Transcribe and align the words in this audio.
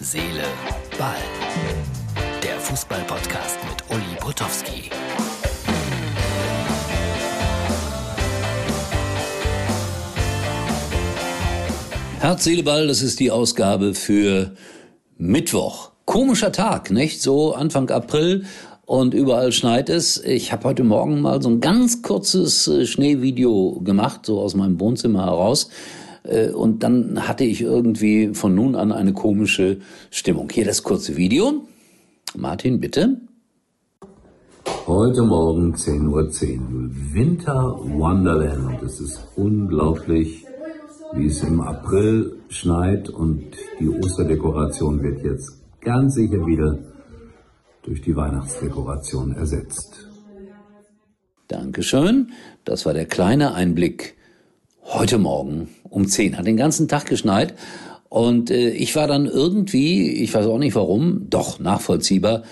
Seele, 0.00 0.44
Ball. 0.96 1.16
Der 2.40 2.56
Fußball-Podcast 2.60 3.58
mit 3.68 3.82
Uli 3.90 4.16
Potowski. 4.20 4.90
Herz, 12.20 12.44
Seele, 12.44 12.62
Ball, 12.62 12.86
das 12.86 13.02
ist 13.02 13.18
die 13.18 13.32
Ausgabe 13.32 13.94
für 13.94 14.54
Mittwoch. 15.16 15.90
Komischer 16.04 16.52
Tag, 16.52 16.92
nicht? 16.92 17.20
So 17.20 17.54
Anfang 17.54 17.90
April 17.90 18.44
und 18.86 19.14
überall 19.14 19.50
schneit 19.50 19.88
es. 19.88 20.22
Ich 20.22 20.52
habe 20.52 20.62
heute 20.62 20.84
Morgen 20.84 21.20
mal 21.20 21.42
so 21.42 21.48
ein 21.48 21.60
ganz 21.60 22.02
kurzes 22.02 22.68
äh, 22.68 22.86
Schneevideo 22.86 23.80
gemacht, 23.82 24.26
so 24.26 24.40
aus 24.40 24.54
meinem 24.54 24.78
Wohnzimmer 24.78 25.24
heraus. 25.24 25.70
Äh, 26.24 26.50
und 26.50 26.82
dann 26.82 27.28
hatte 27.28 27.44
ich 27.44 27.60
irgendwie 27.60 28.34
von 28.34 28.54
nun 28.54 28.74
an 28.74 28.92
eine 28.92 29.12
komische 29.12 29.78
Stimmung. 30.10 30.48
Hier 30.50 30.64
das 30.64 30.82
kurze 30.82 31.16
Video. 31.16 31.64
Martin, 32.36 32.80
bitte. 32.80 33.20
Heute 34.86 35.22
Morgen 35.22 35.74
10.10 35.74 36.08
Uhr. 36.10 36.90
Winter 37.12 37.78
Wonderland. 37.82 38.82
Es 38.82 39.00
ist 39.00 39.26
unglaublich, 39.36 40.44
wie 41.14 41.26
es 41.26 41.42
im 41.42 41.60
April 41.60 42.36
schneit 42.48 43.08
und 43.08 43.44
die 43.80 43.88
Osterdekoration 43.88 45.02
wird 45.02 45.22
jetzt 45.24 45.62
ganz 45.80 46.14
sicher 46.14 46.46
wieder 46.46 46.78
durch 47.82 48.02
die 48.02 48.14
Weihnachtsdekoration 48.14 49.34
ersetzt. 49.34 50.08
Dankeschön. 51.48 52.32
Das 52.64 52.84
war 52.84 52.92
der 52.92 53.06
kleine 53.06 53.54
Einblick 53.54 54.17
heute 54.88 55.18
Morgen 55.18 55.68
um 55.84 56.08
10. 56.08 56.38
Hat 56.38 56.46
den 56.46 56.56
ganzen 56.56 56.88
Tag 56.88 57.06
geschneit. 57.06 57.54
Und 58.08 58.50
äh, 58.50 58.70
ich 58.70 58.96
war 58.96 59.06
dann 59.06 59.26
irgendwie, 59.26 60.10
ich 60.10 60.32
weiß 60.32 60.46
auch 60.46 60.58
nicht 60.58 60.74
warum, 60.74 61.28
doch 61.28 61.58
nachvollziehbar, 61.58 62.42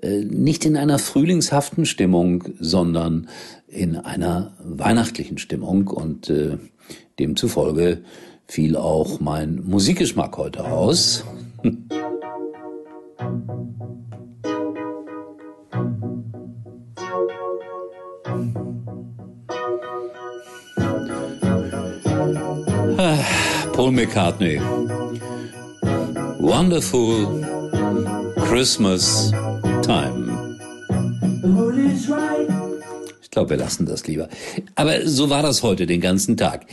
äh, 0.00 0.20
nicht 0.20 0.64
in 0.64 0.76
einer 0.76 0.98
frühlingshaften 0.98 1.84
Stimmung, 1.84 2.44
sondern 2.58 3.28
in 3.68 3.96
einer 3.96 4.54
weihnachtlichen 4.64 5.38
Stimmung. 5.38 5.88
Und 5.88 6.30
äh, 6.30 6.56
demzufolge 7.18 8.02
fiel 8.46 8.76
auch 8.76 9.20
mein 9.20 9.62
Musikgeschmack 9.64 10.38
heute 10.38 10.64
aus. 10.64 11.24
Paul 23.76 23.92
McCartney. 23.92 24.58
Wonderful 26.40 27.44
Christmas 28.48 29.30
Time. 29.82 30.56
Ich 33.20 33.30
glaube, 33.30 33.50
wir 33.50 33.58
lassen 33.58 33.84
das 33.84 34.06
lieber. 34.06 34.30
Aber 34.76 35.06
so 35.06 35.28
war 35.28 35.42
das 35.42 35.62
heute 35.62 35.84
den 35.84 36.00
ganzen 36.00 36.38
Tag. 36.38 36.64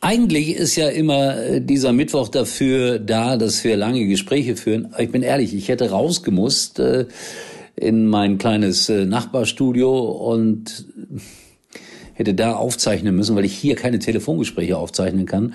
Eigentlich 0.00 0.56
ist 0.56 0.74
ja 0.74 0.88
immer 0.88 1.36
äh, 1.40 1.60
dieser 1.60 1.92
Mittwoch 1.92 2.26
dafür 2.26 2.98
da, 2.98 3.36
dass 3.36 3.62
wir 3.62 3.76
lange 3.76 4.04
Gespräche 4.08 4.56
führen. 4.56 4.86
Aber 4.86 5.04
ich 5.04 5.12
bin 5.12 5.22
ehrlich, 5.22 5.54
ich 5.54 5.68
hätte 5.68 5.90
rausgemusst 5.90 6.80
äh, 6.80 7.06
in 7.76 8.08
mein 8.08 8.38
kleines 8.38 8.88
äh, 8.88 9.04
Nachbarstudio 9.04 10.00
und 10.00 10.84
hätte 12.14 12.34
da 12.34 12.54
aufzeichnen 12.54 13.14
müssen, 13.14 13.36
weil 13.36 13.44
ich 13.44 13.54
hier 13.54 13.76
keine 13.76 14.00
Telefongespräche 14.00 14.76
aufzeichnen 14.76 15.26
kann. 15.26 15.54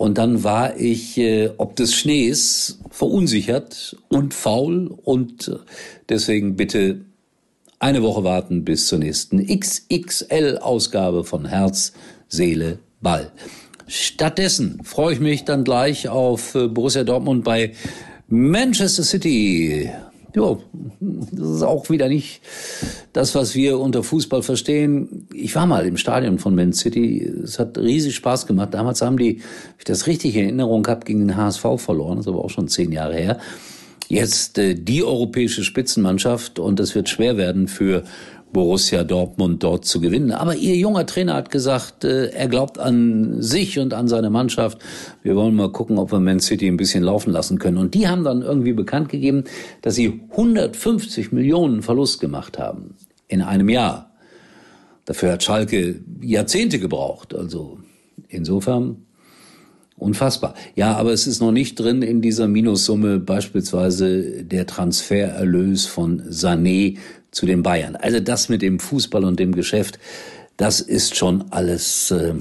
Und 0.00 0.16
dann 0.16 0.44
war 0.44 0.78
ich 0.78 1.18
äh, 1.18 1.50
ob 1.58 1.76
des 1.76 1.94
Schnees 1.94 2.78
verunsichert 2.88 3.98
und 4.08 4.32
faul 4.32 4.96
und 5.04 5.48
äh, 5.48 5.56
deswegen 6.08 6.56
bitte 6.56 7.02
eine 7.80 8.02
Woche 8.02 8.24
warten 8.24 8.64
bis 8.64 8.86
zur 8.86 8.98
nächsten 8.98 9.46
XXL-Ausgabe 9.46 11.24
von 11.24 11.44
Herz, 11.44 11.92
Seele, 12.28 12.78
Ball. 13.02 13.30
Stattdessen 13.88 14.80
freue 14.84 15.12
ich 15.12 15.20
mich 15.20 15.44
dann 15.44 15.64
gleich 15.64 16.08
auf 16.08 16.54
äh, 16.54 16.68
Borussia 16.68 17.04
Dortmund 17.04 17.44
bei 17.44 17.74
Manchester 18.26 19.02
City 19.02 19.90
ja, 20.34 20.58
das 21.00 21.48
ist 21.48 21.62
auch 21.62 21.90
wieder 21.90 22.08
nicht 22.08 22.40
das, 23.12 23.34
was 23.34 23.54
wir 23.54 23.78
unter 23.78 24.02
Fußball 24.02 24.42
verstehen. 24.42 25.28
Ich 25.32 25.54
war 25.54 25.66
mal 25.66 25.86
im 25.86 25.96
Stadion 25.96 26.38
von 26.38 26.54
Man 26.54 26.72
City. 26.72 27.22
Es 27.44 27.58
hat 27.58 27.78
riesig 27.78 28.14
Spaß 28.16 28.46
gemacht. 28.46 28.74
Damals 28.74 29.02
haben 29.02 29.18
die, 29.18 29.36
wenn 29.38 29.74
ich 29.78 29.84
das 29.84 30.06
richtig 30.06 30.36
in 30.36 30.44
Erinnerung 30.44 30.86
habe, 30.86 31.04
gegen 31.04 31.26
den 31.26 31.36
HSV 31.36 31.66
verloren. 31.76 32.16
Das 32.16 32.26
ist 32.26 32.32
aber 32.32 32.44
auch 32.44 32.50
schon 32.50 32.68
zehn 32.68 32.92
Jahre 32.92 33.16
her. 33.16 33.38
Jetzt 34.08 34.58
äh, 34.58 34.74
die 34.74 35.04
europäische 35.04 35.62
Spitzenmannschaft 35.62 36.58
und 36.58 36.80
es 36.80 36.94
wird 36.94 37.08
schwer 37.08 37.36
werden 37.36 37.68
für 37.68 38.02
Borussia 38.52 39.04
Dortmund 39.04 39.62
dort 39.62 39.84
zu 39.84 40.00
gewinnen. 40.00 40.32
Aber 40.32 40.54
ihr 40.54 40.76
junger 40.76 41.06
Trainer 41.06 41.34
hat 41.34 41.50
gesagt, 41.50 42.04
äh, 42.04 42.26
er 42.30 42.48
glaubt 42.48 42.78
an 42.78 43.40
sich 43.42 43.78
und 43.78 43.94
an 43.94 44.08
seine 44.08 44.30
Mannschaft. 44.30 44.78
Wir 45.22 45.36
wollen 45.36 45.54
mal 45.54 45.70
gucken, 45.70 45.98
ob 45.98 46.12
wir 46.12 46.20
Man 46.20 46.40
City 46.40 46.66
ein 46.66 46.76
bisschen 46.76 47.04
laufen 47.04 47.30
lassen 47.30 47.58
können. 47.58 47.78
Und 47.78 47.94
die 47.94 48.08
haben 48.08 48.24
dann 48.24 48.42
irgendwie 48.42 48.72
bekannt 48.72 49.08
gegeben, 49.08 49.44
dass 49.82 49.94
sie 49.94 50.20
150 50.30 51.32
Millionen 51.32 51.82
Verlust 51.82 52.20
gemacht 52.20 52.58
haben 52.58 52.96
in 53.28 53.42
einem 53.42 53.68
Jahr. 53.68 54.10
Dafür 55.04 55.32
hat 55.32 55.42
Schalke 55.42 56.00
Jahrzehnte 56.20 56.78
gebraucht. 56.78 57.34
Also 57.34 57.78
insofern 58.28 59.06
unfassbar. 60.00 60.54
Ja, 60.74 60.96
aber 60.96 61.12
es 61.12 61.26
ist 61.26 61.40
noch 61.40 61.52
nicht 61.52 61.78
drin 61.78 62.02
in 62.02 62.22
dieser 62.22 62.48
Minussumme 62.48 63.18
beispielsweise 63.18 64.44
der 64.44 64.66
Transfererlös 64.66 65.86
von 65.86 66.22
Sané 66.30 66.98
zu 67.30 67.46
den 67.46 67.62
Bayern. 67.62 67.96
Also 67.96 68.20
das 68.20 68.48
mit 68.48 68.62
dem 68.62 68.80
Fußball 68.80 69.24
und 69.24 69.38
dem 69.38 69.54
Geschäft, 69.54 69.98
das 70.56 70.80
ist 70.80 71.16
schon 71.16 71.44
alles 71.50 72.10
äh, 72.10 72.34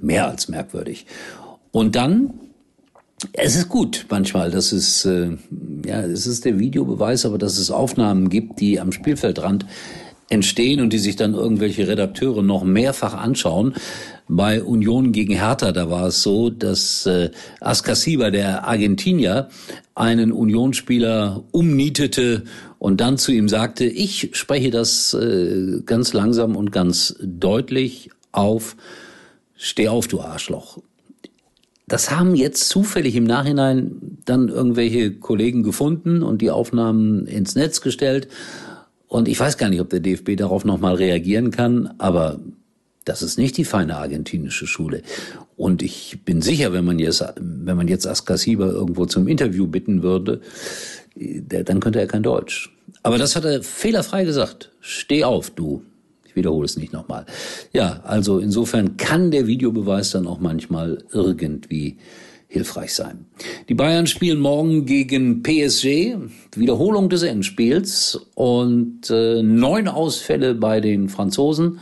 mehr 0.00 0.28
als 0.28 0.48
merkwürdig. 0.48 1.06
Und 1.70 1.96
dann, 1.96 2.34
es 3.32 3.56
ist 3.56 3.68
gut 3.68 4.06
manchmal, 4.10 4.50
dass 4.50 4.72
es, 4.72 5.04
äh, 5.04 5.30
ja, 5.86 6.00
es 6.02 6.26
ist 6.26 6.44
der 6.44 6.58
Videobeweis, 6.58 7.24
aber 7.24 7.38
dass 7.38 7.58
es 7.58 7.70
Aufnahmen 7.70 8.28
gibt, 8.28 8.60
die 8.60 8.80
am 8.80 8.92
Spielfeldrand 8.92 9.66
entstehen 10.28 10.80
und 10.80 10.92
die 10.92 10.98
sich 10.98 11.16
dann 11.16 11.34
irgendwelche 11.34 11.86
Redakteure 11.86 12.42
noch 12.42 12.64
mehrfach 12.64 13.14
anschauen. 13.14 13.74
Bei 14.26 14.62
Union 14.62 15.12
gegen 15.12 15.34
Hertha, 15.34 15.72
da 15.72 15.90
war 15.90 16.06
es 16.06 16.22
so, 16.22 16.48
dass 16.48 17.04
äh, 17.06 17.30
Ascasiba, 17.60 18.30
der 18.30 18.66
Argentinier, 18.66 19.48
einen 19.94 20.32
Unionsspieler 20.32 21.44
umnietete 21.52 22.44
und 22.78 23.00
dann 23.00 23.18
zu 23.18 23.32
ihm 23.32 23.48
sagte, 23.48 23.84
ich 23.84 24.30
spreche 24.32 24.70
das 24.70 25.14
äh, 25.14 25.82
ganz 25.84 26.12
langsam 26.12 26.56
und 26.56 26.72
ganz 26.72 27.16
deutlich 27.22 28.10
auf, 28.32 28.76
steh 29.56 29.88
auf, 29.88 30.08
du 30.08 30.20
Arschloch. 30.20 30.78
Das 31.86 32.10
haben 32.10 32.34
jetzt 32.34 32.68
zufällig 32.70 33.14
im 33.14 33.24
Nachhinein 33.24 34.18
dann 34.24 34.48
irgendwelche 34.48 35.12
Kollegen 35.12 35.62
gefunden 35.62 36.22
und 36.22 36.40
die 36.40 36.50
Aufnahmen 36.50 37.26
ins 37.26 37.56
Netz 37.56 37.82
gestellt. 37.82 38.28
Und 39.08 39.28
ich 39.28 39.38
weiß 39.38 39.58
gar 39.58 39.68
nicht, 39.68 39.80
ob 39.80 39.90
der 39.90 40.00
DFB 40.00 40.36
darauf 40.36 40.64
nochmal 40.64 40.94
reagieren 40.94 41.50
kann, 41.50 41.94
aber 41.98 42.40
das 43.04 43.22
ist 43.22 43.38
nicht 43.38 43.56
die 43.56 43.64
feine 43.64 43.96
argentinische 43.96 44.66
Schule. 44.66 45.02
Und 45.56 45.82
ich 45.82 46.20
bin 46.24 46.42
sicher, 46.42 46.72
wenn 46.72 46.84
man 46.84 46.98
jetzt, 46.98 47.24
wenn 47.36 47.76
man 47.76 47.88
jetzt 47.88 48.06
Askasiba 48.06 48.66
irgendwo 48.66 49.06
zum 49.06 49.28
Interview 49.28 49.66
bitten 49.66 50.02
würde, 50.02 50.40
der, 51.14 51.64
dann 51.64 51.80
könnte 51.80 52.00
er 52.00 52.06
kein 52.06 52.22
Deutsch. 52.22 52.74
Aber 53.02 53.18
das 53.18 53.36
hat 53.36 53.44
er 53.44 53.62
fehlerfrei 53.62 54.24
gesagt. 54.24 54.70
Steh 54.80 55.24
auf, 55.24 55.50
du. 55.50 55.82
Ich 56.24 56.34
wiederhole 56.34 56.64
es 56.64 56.76
nicht 56.76 56.92
nochmal. 56.92 57.26
Ja, 57.72 58.00
also 58.02 58.38
insofern 58.38 58.96
kann 58.96 59.30
der 59.30 59.46
Videobeweis 59.46 60.10
dann 60.10 60.26
auch 60.26 60.40
manchmal 60.40 61.04
irgendwie 61.12 61.98
hilfreich 62.54 62.94
sein. 62.94 63.26
Die 63.68 63.74
Bayern 63.74 64.06
spielen 64.06 64.38
morgen 64.38 64.86
gegen 64.86 65.42
PSG, 65.42 66.16
Wiederholung 66.56 67.08
des 67.08 67.24
Endspiels 67.24 68.28
und 68.34 69.10
äh, 69.10 69.42
neun 69.42 69.88
Ausfälle 69.88 70.54
bei 70.54 70.80
den 70.80 71.08
Franzosen. 71.08 71.80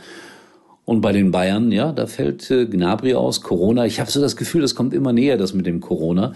Und 0.85 0.99
bei 0.99 1.13
den 1.13 1.31
Bayern, 1.31 1.71
ja, 1.71 1.93
da 1.93 2.07
fällt 2.07 2.51
äh, 2.51 2.65
Gnabry 2.65 3.13
aus, 3.13 3.41
Corona. 3.41 3.85
Ich 3.85 4.01
habe 4.01 4.11
so 4.11 4.19
das 4.19 4.35
Gefühl, 4.35 4.61
das 4.61 4.75
kommt 4.75 4.93
immer 4.93 5.13
näher, 5.13 5.37
das 5.37 5.53
mit 5.53 5.65
dem 5.65 5.79
Corona. 5.79 6.33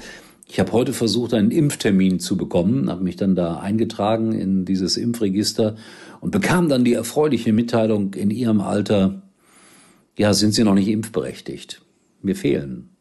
Ich 0.48 0.60
habe 0.60 0.72
heute 0.72 0.94
versucht, 0.94 1.34
einen 1.34 1.52
Impftermin 1.52 2.20
zu 2.20 2.38
bekommen, 2.38 2.90
habe 2.90 3.04
mich 3.04 3.18
dann 3.18 3.36
da 3.36 3.58
eingetragen 3.58 4.32
in 4.32 4.64
dieses 4.64 4.96
Impfregister 4.96 5.76
und 6.22 6.32
bekam 6.32 6.70
dann 6.70 6.86
die 6.86 6.94
erfreuliche 6.94 7.52
Mitteilung, 7.52 8.14
in 8.14 8.30
Ihrem 8.30 8.62
Alter, 8.62 9.24
ja, 10.18 10.34
sind 10.34 10.54
Sie 10.54 10.64
noch 10.64 10.76
nicht 10.76 10.88
impfberechtigt. 10.88 11.82
Mir 12.22 12.36
fehlen 12.36 12.97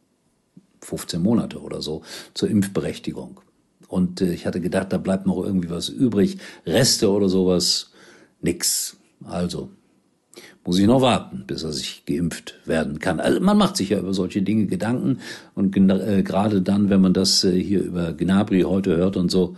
15 0.87 1.21
Monate 1.21 1.61
oder 1.61 1.83
so 1.83 2.03
zur 2.35 2.49
Impfberechtigung. 2.49 3.41
Und 3.88 4.21
äh, 4.21 4.33
ich 4.33 4.47
hatte 4.47 4.61
gedacht, 4.61 4.93
da 4.93 4.99
bleibt 4.99 5.27
noch 5.27 5.43
irgendwie 5.43 5.71
was 5.71 5.88
übrig, 5.88 6.38
Reste 6.67 7.11
oder 7.11 7.29
sowas, 7.29 7.93
nix. 8.41 8.97
Also 9.25 9.71
muss 10.65 10.79
ich 10.79 10.87
noch 10.87 11.00
warten, 11.00 11.44
bis 11.47 11.62
er 11.62 11.73
sich 11.73 12.05
geimpft 12.06 12.55
werden 12.65 12.99
kann. 12.99 13.21
Also 13.21 13.41
man 13.41 13.56
macht 13.56 13.77
sich 13.77 13.91
ja 13.91 13.99
über 13.99 14.12
solche 14.12 14.43
Dinge 14.43 14.67
Gedanken 14.67 15.19
und 15.55 15.77
äh, 15.77 16.23
gerade 16.23 16.61
dann, 16.61 16.91
wenn 16.91 17.00
man 17.00 17.15
das 17.15 17.44
äh, 17.44 17.53
hier 17.53 17.83
über 17.83 18.12
Gnabry 18.12 18.62
heute 18.62 18.97
hört 18.97 19.17
und 19.17 19.31
so, 19.31 19.56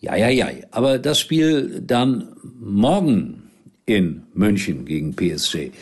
ja, 0.00 0.14
ja, 0.16 0.28
ja. 0.28 0.48
Aber 0.70 0.98
das 0.98 1.18
Spiel 1.18 1.82
dann 1.84 2.28
morgen 2.60 3.50
in 3.86 4.22
München 4.34 4.84
gegen 4.84 5.16
PSG. 5.16 5.72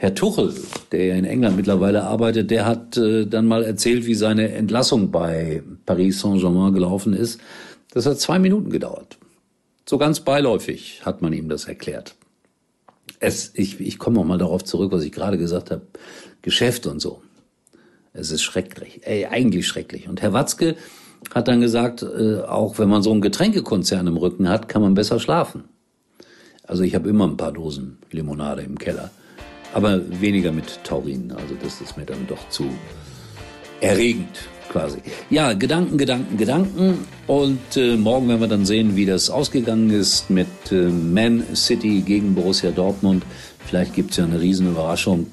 Herr 0.00 0.14
Tuchel, 0.14 0.54
der 0.92 1.06
ja 1.06 1.14
in 1.16 1.24
England 1.24 1.56
mittlerweile 1.56 2.04
arbeitet, 2.04 2.52
der 2.52 2.66
hat 2.66 2.96
äh, 2.96 3.26
dann 3.26 3.46
mal 3.46 3.64
erzählt, 3.64 4.06
wie 4.06 4.14
seine 4.14 4.52
Entlassung 4.52 5.10
bei 5.10 5.60
Paris 5.86 6.20
Saint-Germain 6.20 6.72
gelaufen 6.72 7.14
ist. 7.14 7.40
Das 7.90 8.06
hat 8.06 8.20
zwei 8.20 8.38
Minuten 8.38 8.70
gedauert. 8.70 9.18
So 9.88 9.98
ganz 9.98 10.20
beiläufig 10.20 11.04
hat 11.04 11.20
man 11.20 11.32
ihm 11.32 11.48
das 11.48 11.64
erklärt. 11.64 12.14
Es, 13.18 13.50
ich, 13.54 13.80
ich 13.80 13.98
komme 13.98 14.22
mal 14.22 14.38
darauf 14.38 14.62
zurück, 14.62 14.92
was 14.92 15.02
ich 15.02 15.10
gerade 15.10 15.36
gesagt 15.36 15.72
habe. 15.72 15.82
Geschäft 16.42 16.86
und 16.86 17.00
so. 17.00 17.20
Es 18.12 18.30
ist 18.30 18.42
schrecklich, 18.42 19.00
ey, 19.02 19.26
eigentlich 19.26 19.66
schrecklich. 19.66 20.08
Und 20.08 20.22
Herr 20.22 20.32
Watzke 20.32 20.76
hat 21.34 21.48
dann 21.48 21.60
gesagt, 21.60 22.02
äh, 22.02 22.42
auch 22.42 22.78
wenn 22.78 22.88
man 22.88 23.02
so 23.02 23.10
einen 23.10 23.20
Getränkekonzern 23.20 24.06
im 24.06 24.16
Rücken 24.16 24.48
hat, 24.48 24.68
kann 24.68 24.80
man 24.80 24.94
besser 24.94 25.18
schlafen. 25.18 25.64
Also 26.62 26.84
ich 26.84 26.94
habe 26.94 27.08
immer 27.08 27.26
ein 27.26 27.36
paar 27.36 27.50
Dosen 27.50 27.98
Limonade 28.12 28.62
im 28.62 28.78
Keller, 28.78 29.10
aber 29.72 30.00
weniger 30.20 30.52
mit 30.52 30.82
Taurin. 30.84 31.32
Also 31.32 31.54
das 31.62 31.80
ist 31.80 31.96
mir 31.96 32.04
dann 32.04 32.26
doch 32.26 32.48
zu 32.48 32.68
erregend 33.80 34.48
quasi. 34.68 34.98
Ja, 35.30 35.52
Gedanken, 35.52 35.98
Gedanken, 35.98 36.36
Gedanken. 36.36 37.06
Und 37.26 37.76
äh, 37.76 37.96
morgen 37.96 38.28
werden 38.28 38.40
wir 38.40 38.48
dann 38.48 38.66
sehen, 38.66 38.96
wie 38.96 39.06
das 39.06 39.30
ausgegangen 39.30 39.90
ist 39.90 40.30
mit 40.30 40.48
äh, 40.70 40.88
Man 40.88 41.44
City 41.54 42.02
gegen 42.02 42.34
Borussia 42.34 42.70
Dortmund. 42.70 43.24
Vielleicht 43.66 43.94
gibt 43.94 44.12
es 44.12 44.18
ja 44.18 44.24
eine 44.24 44.40
Riesenüberraschung. 44.40 45.26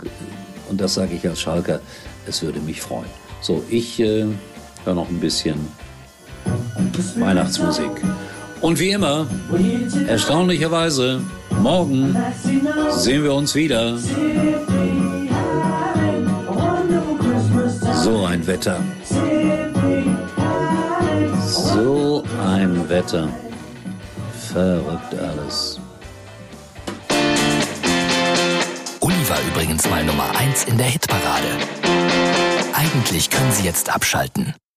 Und 0.69 0.81
das 0.81 0.95
sage 0.95 1.15
ich 1.15 1.27
als 1.27 1.41
Schalker. 1.41 1.79
Es 2.27 2.41
würde 2.41 2.59
mich 2.59 2.81
freuen. 2.81 3.09
So, 3.41 3.63
ich 3.69 3.99
äh, 3.99 4.25
höre 4.83 4.95
noch 4.95 5.09
ein 5.09 5.19
bisschen 5.19 5.55
Weihnachtsmusik. 7.17 7.91
Und 8.61 8.79
wie 8.79 8.91
immer, 8.91 9.27
erstaunlicherweise, 10.07 11.21
morgen 11.65 12.15
sehen 12.91 13.23
wir 13.23 13.33
uns 13.33 13.55
wieder. 13.55 13.97
So 18.03 18.25
ein 18.25 18.45
Wetter. 18.45 18.79
So 21.43 22.23
ein 22.45 22.87
Wetter. 22.87 23.27
Verrückt 24.53 25.15
alles. 25.15 25.79
Uli 28.99 29.29
war 29.29 29.39
übrigens 29.51 29.89
mal 29.89 30.03
Nummer 30.03 30.29
1 30.37 30.65
in 30.65 30.77
der 30.77 30.85
Hitparade. 30.85 31.49
Eigentlich 32.73 33.31
können 33.31 33.51
Sie 33.51 33.63
jetzt 33.63 33.89
abschalten. 33.89 34.55